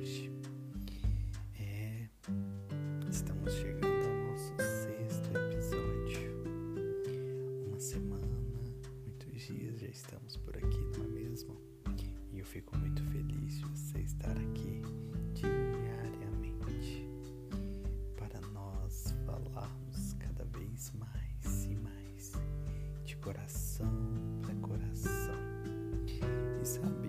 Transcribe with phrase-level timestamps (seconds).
[0.00, 0.30] hoje.
[1.58, 2.08] É,
[3.10, 6.44] estamos chegando ao nosso sexto episódio.
[7.66, 8.36] Uma semana,
[9.06, 11.56] muitos dias já estamos por aqui, não é mesmo?
[12.32, 14.82] E eu fico muito feliz de você estar aqui
[15.34, 17.06] diariamente
[18.16, 22.32] para nós falarmos cada vez mais e mais
[23.04, 23.92] de coração
[24.42, 25.34] para coração.
[26.60, 27.03] E sabe?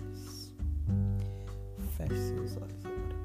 [0.00, 0.52] Olhos.
[1.96, 3.17] Feche seus olhos agora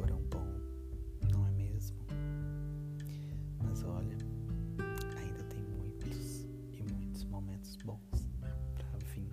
[0.00, 1.98] foram bons, não é mesmo?
[3.62, 4.16] Mas olha,
[5.18, 8.26] ainda tem muitos e muitos momentos bons
[8.74, 9.30] para vir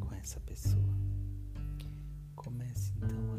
[0.00, 0.94] com essa pessoa.
[2.34, 3.33] Comece então agora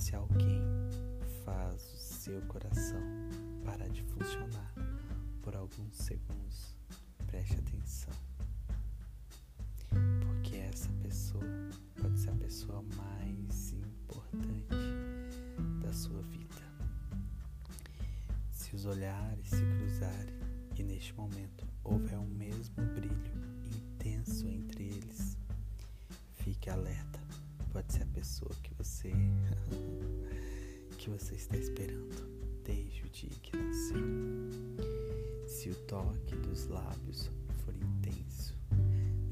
[0.00, 0.62] e esse alguém
[1.44, 3.02] faz o seu coração
[3.62, 4.72] parar de funcionar
[5.42, 6.74] por alguns segundos,
[7.26, 8.14] preste atenção.
[10.22, 11.44] Porque essa pessoa
[12.00, 14.74] pode ser a pessoa mais importante
[15.82, 16.62] da sua vida.
[18.52, 20.40] Se os olhares se cruzarem
[20.78, 23.32] e neste momento houver o mesmo brilho
[23.66, 25.36] intenso entre eles,
[26.36, 27.09] fique alerta.
[27.90, 29.12] Pode ser a pessoa que você
[30.96, 32.14] que você está esperando
[32.62, 33.98] desde o dia que nasceu.
[35.48, 37.32] Se o toque dos lábios
[37.64, 38.54] for intenso,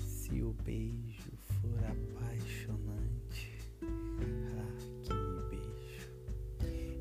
[0.00, 1.30] se o beijo
[1.60, 6.10] for apaixonante, ah, que beijo!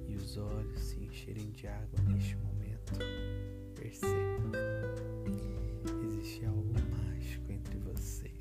[0.07, 2.93] E os olhos se encherem de água neste momento,
[3.73, 4.51] perceba,
[6.05, 8.36] existe algo mágico entre vocês.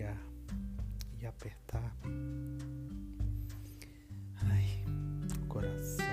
[0.00, 0.16] Chegar
[1.20, 1.94] e apertar,
[4.36, 4.82] ai,
[5.46, 6.06] coração,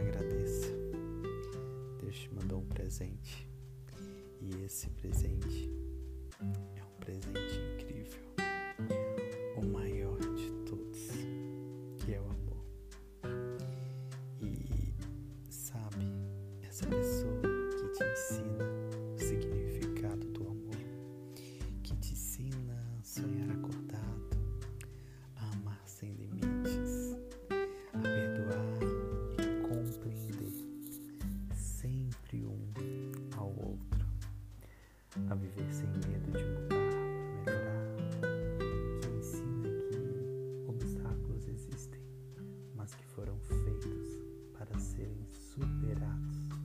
[0.00, 0.72] agradeça.
[2.00, 3.46] Deus te mandou um presente.
[4.40, 5.70] E esse presente
[6.74, 8.31] é um presente incrível,
[45.02, 46.61] serem superados.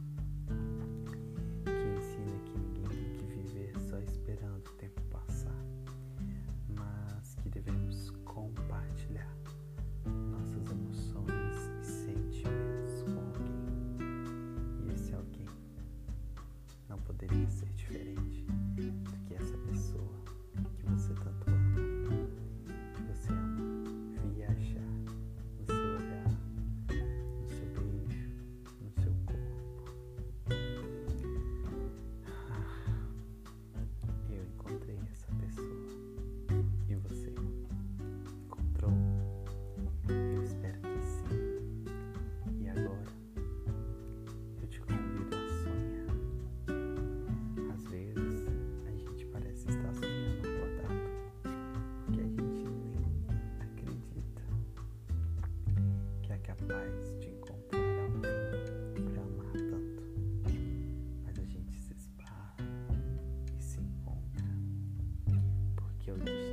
[66.08, 66.47] Jones.